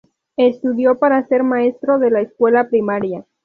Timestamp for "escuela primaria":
2.23-3.23